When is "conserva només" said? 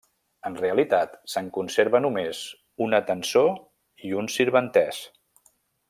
1.57-2.39